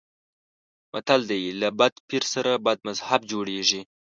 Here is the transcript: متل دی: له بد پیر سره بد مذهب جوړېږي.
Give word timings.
متل 0.91 1.21
دی: 1.29 1.41
له 1.61 1.69
بد 1.79 1.93
پیر 2.07 2.23
سره 2.33 2.51
بد 2.65 2.77
مذهب 2.87 3.21
جوړېږي. 3.31 3.81